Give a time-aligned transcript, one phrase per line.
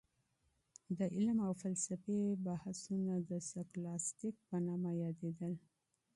[0.97, 5.53] د علم او فلسفې بحثونه د سکولاستيک په نامه يادېدل.